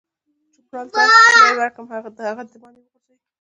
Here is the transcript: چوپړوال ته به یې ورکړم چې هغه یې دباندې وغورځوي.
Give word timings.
چوپړوال 0.53 0.87
ته 0.93 0.99
به 1.33 1.39
یې 1.49 1.57
ورکړم 1.59 1.85
چې 1.87 1.91
هغه 1.95 2.09
یې 2.45 2.49
دباندې 2.51 2.57
وغورځوي. 2.81 3.15